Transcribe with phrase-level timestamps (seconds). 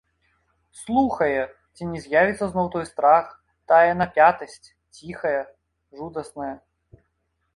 [0.77, 1.41] Слухае,
[1.77, 3.25] ці не з'явіцца зноў той страх,
[3.71, 4.57] тая напятасць
[4.95, 5.41] ціхая,
[5.99, 6.51] жудасная.